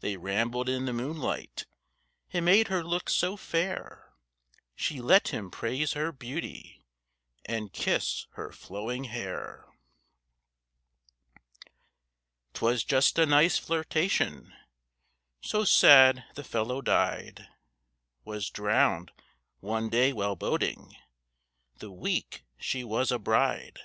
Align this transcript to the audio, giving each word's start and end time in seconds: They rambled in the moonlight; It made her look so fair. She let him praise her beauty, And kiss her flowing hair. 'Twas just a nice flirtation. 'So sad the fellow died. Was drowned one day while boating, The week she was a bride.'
They 0.00 0.16
rambled 0.16 0.70
in 0.70 0.86
the 0.86 0.94
moonlight; 0.94 1.66
It 2.30 2.40
made 2.40 2.68
her 2.68 2.82
look 2.82 3.10
so 3.10 3.36
fair. 3.36 4.14
She 4.74 4.98
let 4.98 5.28
him 5.28 5.50
praise 5.50 5.92
her 5.92 6.10
beauty, 6.10 6.86
And 7.44 7.70
kiss 7.70 8.28
her 8.30 8.50
flowing 8.50 9.04
hair. 9.04 9.66
'Twas 12.54 12.82
just 12.82 13.18
a 13.18 13.26
nice 13.26 13.58
flirtation. 13.58 14.54
'So 15.42 15.64
sad 15.64 16.24
the 16.34 16.44
fellow 16.44 16.80
died. 16.80 17.46
Was 18.24 18.48
drowned 18.48 19.10
one 19.60 19.90
day 19.90 20.14
while 20.14 20.34
boating, 20.34 20.96
The 21.76 21.90
week 21.90 22.42
she 22.56 22.84
was 22.84 23.12
a 23.12 23.18
bride.' 23.18 23.80